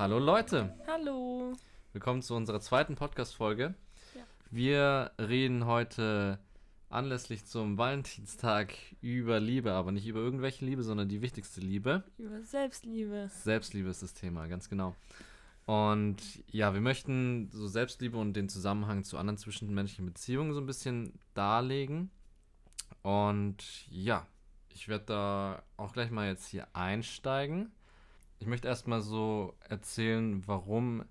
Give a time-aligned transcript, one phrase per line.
[0.00, 1.52] Hallo Leute, Hallo.
[1.92, 3.74] willkommen zu unserer zweiten Podcast-Folge.
[4.14, 4.22] Ja.
[4.50, 6.38] Wir reden heute
[6.88, 12.02] anlässlich zum Valentinstag über Liebe, aber nicht über irgendwelche Liebe, sondern die wichtigste Liebe.
[12.18, 13.30] Über Selbstliebe.
[13.42, 14.96] Selbstliebe ist das Thema, ganz genau.
[15.66, 16.16] Und
[16.50, 21.12] ja, wir möchten so Selbstliebe und den Zusammenhang zu anderen zwischenmenschlichen Beziehungen so ein bisschen
[21.34, 22.10] darlegen.
[23.02, 24.26] Und ja,
[24.68, 27.72] ich werde da auch gleich mal jetzt hier einsteigen.
[28.38, 31.04] Ich möchte erstmal so erzählen, warum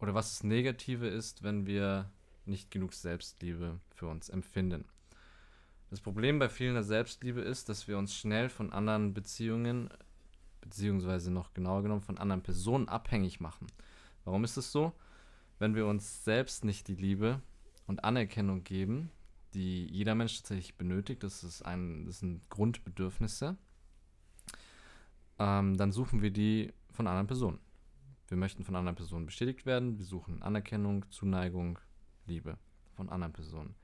[0.00, 2.10] oder was das Negative ist, wenn wir
[2.44, 4.84] nicht genug Selbstliebe für uns empfinden.
[5.90, 9.90] Das Problem bei fehlender Selbstliebe ist, dass wir uns schnell von anderen Beziehungen,
[10.60, 13.66] beziehungsweise noch genauer genommen von anderen Personen abhängig machen.
[14.24, 14.92] Warum ist es so?
[15.58, 17.40] Wenn wir uns selbst nicht die Liebe
[17.86, 19.10] und Anerkennung geben,
[19.58, 23.56] die jeder Mensch tatsächlich benötigt, das, ist ein, das sind Grundbedürfnisse,
[25.40, 27.58] ähm, dann suchen wir die von anderen Personen.
[28.28, 31.80] Wir möchten von anderen Personen bestätigt werden, wir suchen Anerkennung, Zuneigung,
[32.26, 32.56] Liebe
[32.94, 33.74] von anderen Personen.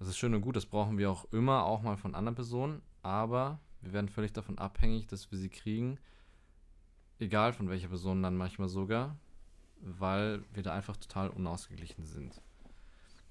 [0.00, 2.82] Das ist schön und gut, das brauchen wir auch immer, auch mal von anderen Personen,
[3.02, 5.98] aber wir werden völlig davon abhängig, dass wir sie kriegen,
[7.20, 9.16] egal von welcher Person dann manchmal sogar,
[9.80, 12.42] weil wir da einfach total unausgeglichen sind.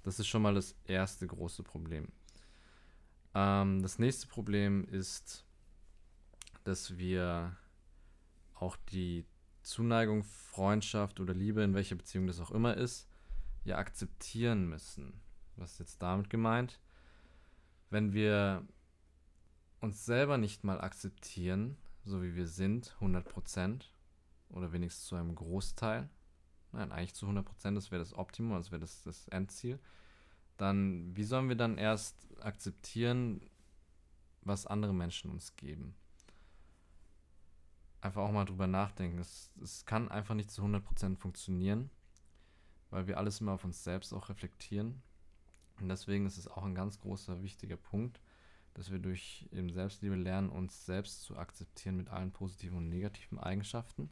[0.03, 2.08] Das ist schon mal das erste große Problem.
[3.36, 5.45] Ähm, das nächste Problem ist,
[6.64, 7.56] dass wir
[8.56, 9.25] auch die
[9.61, 13.08] Zuneigung, Freundschaft oder Liebe, in welcher Beziehung das auch immer ist,
[13.64, 15.22] ja akzeptieren müssen.
[15.56, 16.80] Was ist jetzt damit gemeint?
[17.89, 18.66] Wenn wir
[19.80, 23.86] uns selber nicht mal akzeptieren, so wie wir sind, 100%
[24.50, 26.09] oder wenigstens zu einem Großteil,
[26.72, 29.80] nein, eigentlich zu 100%, das wäre das Optimum, das wäre das, das Endziel,
[30.58, 33.42] dann wie sollen wir dann erst akzeptieren,
[34.42, 35.95] was andere Menschen uns geben?
[38.02, 39.20] Einfach auch mal drüber nachdenken.
[39.20, 41.90] Es, es kann einfach nicht zu 100% funktionieren,
[42.90, 45.01] weil wir alles immer auf uns selbst auch reflektieren.
[45.80, 48.22] Und deswegen ist es auch ein ganz großer, wichtiger Punkt,
[48.74, 53.40] dass wir durch eben Selbstliebe lernen, uns selbst zu akzeptieren mit allen positiven und negativen
[53.40, 54.09] Eigenschaften,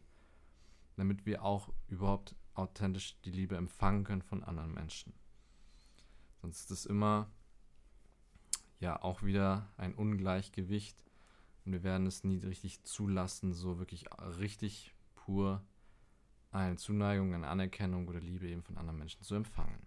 [0.95, 5.13] damit wir auch überhaupt authentisch die Liebe empfangen können von anderen Menschen.
[6.41, 7.29] Sonst ist es immer
[8.79, 11.03] ja auch wieder ein Ungleichgewicht
[11.65, 14.05] und wir werden es nie richtig zulassen, so wirklich
[14.39, 15.63] richtig pur
[16.51, 19.85] eine Zuneigung, eine Anerkennung oder Liebe eben von anderen Menschen zu empfangen.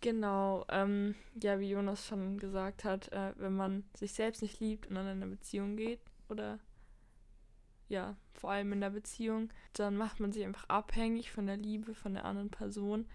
[0.00, 4.86] Genau, ähm, ja, wie Jonas schon gesagt hat, äh, wenn man sich selbst nicht liebt
[4.86, 6.58] und dann in eine Beziehung geht oder
[7.90, 11.94] ja, vor allem in der Beziehung, dann macht man sich einfach abhängig von der Liebe
[11.94, 13.06] von der anderen Person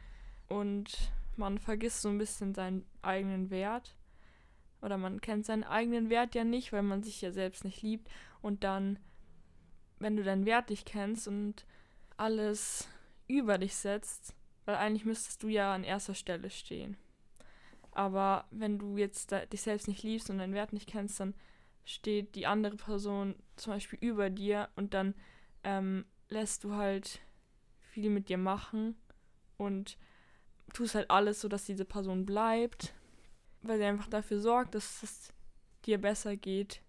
[0.47, 3.95] und man vergisst so ein bisschen seinen eigenen Wert.
[4.81, 8.07] Oder man kennt seinen eigenen Wert ja nicht, weil man sich ja selbst nicht liebt.
[8.41, 8.99] Und dann,
[9.99, 11.65] wenn du deinen Wert nicht kennst und
[12.17, 12.87] alles
[13.27, 16.97] über dich setzt, weil eigentlich müsstest du ja an erster Stelle stehen.
[17.91, 21.33] Aber wenn du jetzt dich selbst nicht liebst und deinen Wert nicht kennst, dann
[21.85, 25.13] steht die andere Person zum Beispiel über dir und dann
[25.63, 27.21] ähm, lässt du halt
[27.79, 28.95] viel mit dir machen
[29.57, 29.97] und
[30.73, 32.93] tust halt alles so, dass diese Person bleibt,
[33.61, 35.33] weil sie einfach dafür sorgt, dass es
[35.85, 36.81] dir besser geht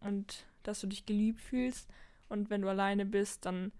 [0.00, 1.88] und dass du dich geliebt fühlst.
[2.28, 3.70] Und wenn du alleine bist, dann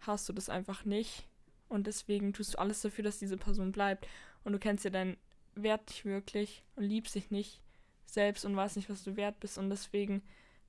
[0.00, 1.26] hast du das einfach nicht.
[1.68, 4.06] Und deswegen tust du alles dafür, dass diese Person bleibt.
[4.44, 5.16] Und du kennst ja deinen
[5.54, 7.62] Wert nicht wirklich und liebst dich nicht
[8.06, 9.58] selbst und weißt nicht, was du wert bist.
[9.58, 10.22] Und deswegen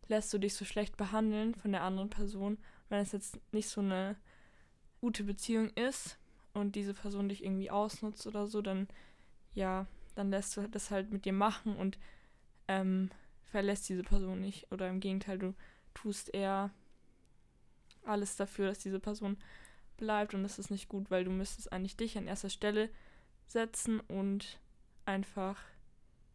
[0.07, 2.57] lässt du dich so schlecht behandeln von der anderen Person.
[2.89, 4.15] Wenn es jetzt nicht so eine
[5.01, 6.17] gute Beziehung ist
[6.53, 8.87] und diese Person dich irgendwie ausnutzt oder so, dann
[9.53, 11.97] ja, dann lässt du das halt mit dir machen und
[12.67, 13.09] ähm,
[13.45, 14.71] verlässt diese Person nicht.
[14.71, 15.53] Oder im Gegenteil, du
[15.93, 16.71] tust eher
[18.03, 19.37] alles dafür, dass diese Person
[19.97, 22.89] bleibt und das ist nicht gut, weil du müsstest eigentlich dich an erster Stelle
[23.47, 24.59] setzen und
[25.05, 25.57] einfach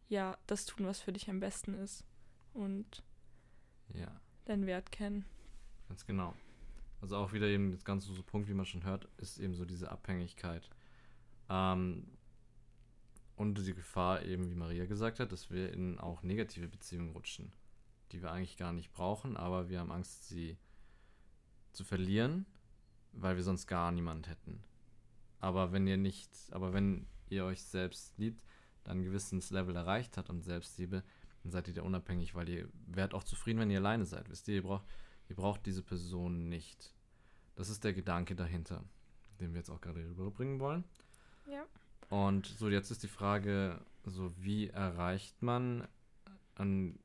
[0.09, 2.05] ja das tun, was für dich am besten ist
[2.53, 3.03] und
[3.93, 5.25] Ja, deinen Wert kennen.
[5.87, 6.35] ganz genau.
[7.01, 9.65] Also auch wieder eben das ganze so Punkt, wie man schon hört, ist eben so
[9.65, 10.69] diese Abhängigkeit.
[11.49, 12.07] Ähm,
[13.35, 17.51] und die Gefahr eben, wie Maria gesagt hat, dass wir in auch negative Beziehungen rutschen,
[18.11, 20.57] die wir eigentlich gar nicht brauchen, aber wir haben Angst, sie
[21.73, 22.45] zu verlieren,
[23.11, 24.63] weil wir sonst gar niemand hätten.
[25.39, 28.41] Aber wenn ihr nicht, aber wenn ihr euch selbst liebt,
[28.83, 31.03] dann ein gewisses Level erreicht hat und Selbstliebe,
[31.43, 34.29] dann seid ihr da unabhängig, weil ihr werdet auch zufrieden, wenn ihr alleine seid.
[34.29, 34.85] Wisst ihr, ihr braucht,
[35.29, 36.93] ihr braucht diese Person nicht.
[37.55, 38.83] Das ist der Gedanke dahinter,
[39.39, 40.83] den wir jetzt auch gerade rüberbringen wollen.
[41.49, 41.65] Ja.
[42.09, 45.87] Und so, jetzt ist die Frage, so wie erreicht man
[46.55, 46.99] ein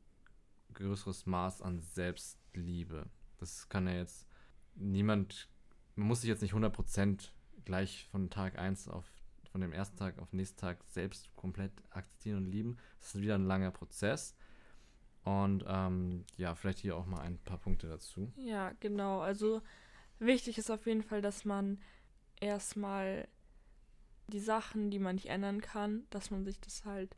[0.75, 3.07] größeres Maß an Selbstliebe?
[3.39, 4.27] Das kann ja jetzt
[4.75, 5.49] niemand,
[5.97, 7.31] man muss sich jetzt nicht 100%
[7.65, 9.11] gleich von Tag 1 auf,
[9.59, 12.77] von dem ersten Tag auf den nächsten Tag selbst komplett akzeptieren und lieben.
[13.01, 14.37] Das ist wieder ein langer Prozess.
[15.25, 18.33] Und ähm, ja, vielleicht hier auch mal ein paar Punkte dazu.
[18.37, 19.21] Ja, genau.
[19.21, 19.61] Also
[20.21, 21.81] wichtig ist auf jeden Fall, dass man
[22.41, 23.27] erstmal
[24.29, 27.17] die Sachen, die man nicht ändern kann, dass man sich das halt,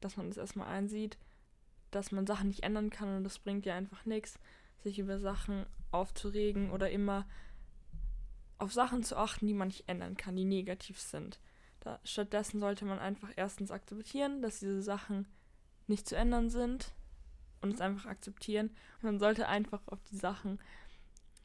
[0.00, 1.18] dass man das erstmal einsieht,
[1.90, 4.38] dass man Sachen nicht ändern kann und das bringt ja einfach nichts,
[4.82, 7.26] sich über Sachen aufzuregen oder immer
[8.58, 11.38] auf Sachen zu achten, die man nicht ändern kann, die negativ sind.
[11.86, 15.28] Da, stattdessen sollte man einfach erstens akzeptieren, dass diese Sachen
[15.86, 16.92] nicht zu ändern sind
[17.60, 18.74] und es einfach akzeptieren.
[19.02, 20.58] Man sollte einfach auf die Sachen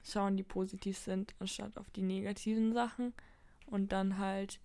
[0.04, 3.14] schauen, die positiv sind, anstatt auf die negativen Sachen.
[3.68, 4.60] Und dann halt,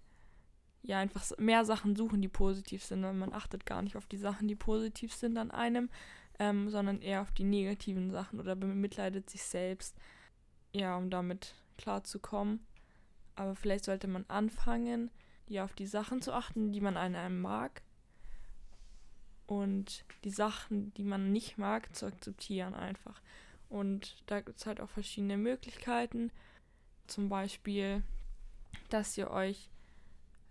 [0.81, 3.05] ja, einfach mehr Sachen suchen, die positiv sind.
[3.05, 5.91] Und man achtet gar nicht auf die Sachen, die positiv sind an einem,
[6.39, 9.95] ähm, sondern eher auf die negativen Sachen oder bemitleidet sich selbst,
[10.73, 12.65] ja, um damit klarzukommen.
[13.35, 15.11] Aber vielleicht sollte man anfangen,
[15.49, 17.83] ja, auf die Sachen zu achten, die man an einem mag.
[19.47, 23.21] Und die Sachen, die man nicht mag, zu akzeptieren einfach.
[23.69, 26.33] Und da gibt es halt auch verschiedene Möglichkeiten.
[27.07, 28.03] Zum Beispiel,
[28.91, 29.71] dass ihr euch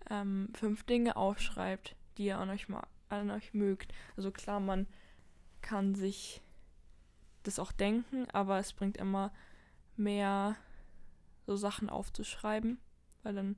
[0.09, 2.67] ähm, fünf Dinge aufschreibt, die ihr an euch,
[3.09, 3.93] an euch mögt.
[4.15, 4.87] Also klar, man
[5.61, 6.41] kann sich
[7.43, 9.33] das auch denken, aber es bringt immer
[9.97, 10.55] mehr
[11.45, 12.79] so Sachen aufzuschreiben,
[13.23, 13.55] weil dann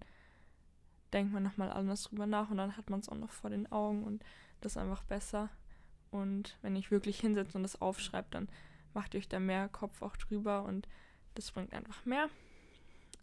[1.18, 3.72] denkt man nochmal anders drüber nach und dann hat man es auch noch vor den
[3.72, 4.24] Augen und
[4.62, 5.50] das ist einfach besser.
[6.12, 8.48] Und wenn ich wirklich hinsetze und das aufschreibe, dann
[8.94, 10.88] macht euch da mehr Kopf auch drüber und
[11.34, 12.30] das bringt einfach mehr.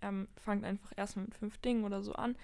[0.03, 2.35] Ähm, fangt einfach erstmal mit fünf Dingen oder so an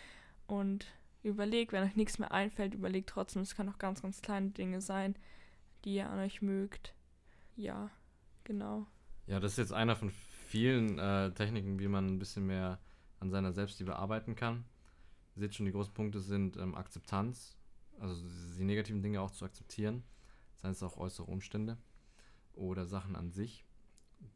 [0.46, 0.86] und
[1.24, 4.80] überlegt, wenn euch nichts mehr einfällt, überlegt trotzdem, es kann auch ganz, ganz kleine Dinge
[4.80, 5.16] sein,
[5.84, 6.94] die ihr an euch mögt.
[7.56, 7.90] Ja,
[8.44, 8.86] genau.
[9.26, 10.10] Ja, das ist jetzt einer von
[10.46, 12.78] vielen äh, Techniken, wie man ein bisschen mehr
[13.18, 14.64] an seiner Selbstliebe arbeiten kann.
[15.36, 17.56] Seht schon, die großen Punkte sind ähm, Akzeptanz,
[17.98, 18.22] also
[18.58, 20.02] die negativen Dinge auch zu akzeptieren,
[20.56, 21.78] seien es auch äußere Umstände
[22.54, 23.64] oder Sachen an sich.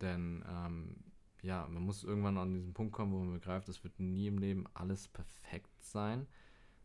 [0.00, 0.96] Denn ähm,
[1.42, 4.38] ja, man muss irgendwann an diesen Punkt kommen, wo man begreift, es wird nie im
[4.38, 6.26] Leben alles perfekt sein.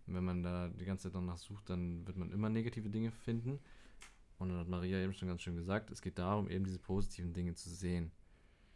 [0.05, 3.11] Und wenn man da die ganze Zeit danach sucht, dann wird man immer negative Dinge
[3.11, 3.59] finden.
[4.37, 7.33] Und dann hat Maria eben schon ganz schön gesagt, es geht darum, eben diese positiven
[7.33, 8.11] Dinge zu sehen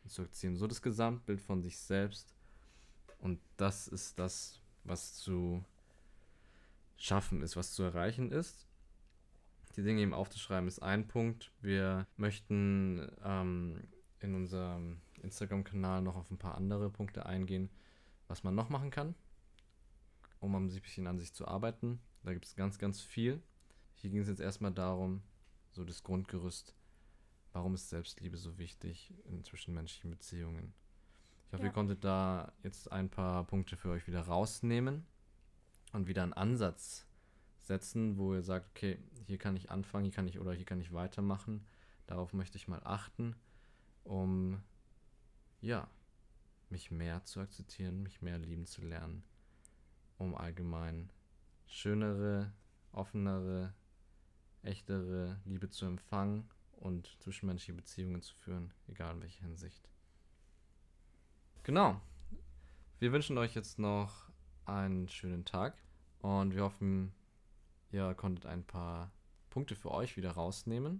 [0.03, 0.55] und zu akzeptieren.
[0.55, 2.33] So das Gesamtbild von sich selbst.
[3.19, 5.63] Und das ist das, was zu
[6.97, 8.67] schaffen ist, was zu erreichen ist
[9.75, 11.51] die Dinge eben aufzuschreiben, ist ein Punkt.
[11.61, 13.81] Wir möchten ähm,
[14.19, 17.69] in unserem Instagram-Kanal noch auf ein paar andere Punkte eingehen,
[18.27, 19.15] was man noch machen kann,
[20.39, 21.99] um ein bisschen an sich zu arbeiten.
[22.23, 23.41] Da gibt es ganz, ganz viel.
[23.95, 25.23] Hier ging es jetzt erstmal darum,
[25.71, 26.75] so das Grundgerüst,
[27.51, 30.73] warum ist Selbstliebe so wichtig in zwischenmenschlichen Beziehungen.
[31.53, 31.69] Ich hoffe, ja.
[31.69, 35.05] ihr konntet da jetzt ein paar Punkte für euch wieder rausnehmen
[35.91, 37.05] und wieder einen Ansatz
[37.61, 38.97] setzen, wo ihr sagt, okay,
[39.27, 41.63] hier kann ich anfangen, hier kann ich oder hier kann ich weitermachen.
[42.07, 43.35] Darauf möchte ich mal achten,
[44.03, 44.63] um
[45.61, 45.87] ja,
[46.71, 49.21] mich mehr zu akzeptieren, mich mehr lieben zu lernen,
[50.17, 51.11] um allgemein
[51.67, 52.51] schönere,
[52.93, 53.75] offenere,
[54.63, 59.92] echtere Liebe zu empfangen und zwischenmenschliche Beziehungen zu führen, egal in welcher Hinsicht.
[61.63, 61.99] Genau.
[62.99, 64.29] Wir wünschen euch jetzt noch
[64.65, 65.77] einen schönen Tag
[66.19, 67.13] und wir hoffen,
[67.93, 69.11] Ihr konntet ein paar
[69.51, 70.99] Punkte für euch wieder rausnehmen.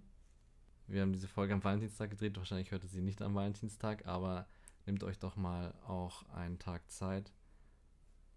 [0.86, 2.36] Wir haben diese Folge am Valentinstag gedreht.
[2.36, 4.46] Wahrscheinlich hört ihr sie nicht am Valentinstag, aber
[4.86, 7.32] nehmt euch doch mal auch einen Tag Zeit,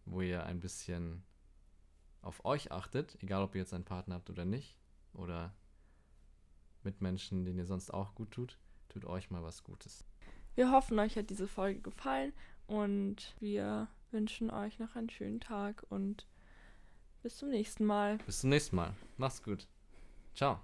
[0.06, 1.24] wo ihr ein bisschen
[2.24, 4.76] auf euch achtet, egal ob ihr jetzt einen Partner habt oder nicht,
[5.14, 5.54] oder
[6.82, 8.58] mit Menschen, denen ihr sonst auch gut tut,
[8.90, 10.04] tut euch mal was Gutes.
[10.58, 12.34] Wir hoffen, euch hat diese Folge gefallen
[12.66, 16.26] und wir wünschen euch noch einen schönen Tag und
[17.22, 18.18] bis zum nächsten Mal.
[18.26, 18.96] Bis zum nächsten Mal.
[19.18, 19.68] Mach's gut.
[20.34, 20.60] Ciao.